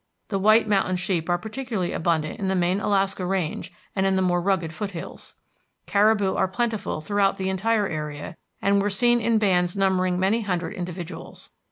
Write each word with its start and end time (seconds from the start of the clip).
The 0.29 0.39
white 0.39 0.67
mountain 0.67 0.95
sheep 0.95 1.29
are 1.29 1.37
particularly 1.37 1.93
abundant 1.93 2.39
in 2.39 2.47
the 2.47 2.55
main 2.55 2.79
Alaska 2.79 3.23
Range, 3.23 3.71
and 3.95 4.03
in 4.03 4.15
the 4.15 4.23
more 4.23 4.41
rugged 4.41 4.73
foothills. 4.73 5.35
Caribou 5.85 6.33
are 6.33 6.47
plentiful 6.47 7.01
throughout 7.01 7.37
the 7.37 7.49
entire 7.51 7.87
area, 7.87 8.35
and 8.63 8.81
were 8.81 8.89
seen 8.89 9.19
in 9.19 9.37
bands 9.37 9.77
numbering 9.77 10.19
many 10.19 10.41
hundred 10.41 10.73
individuals. 10.73 11.51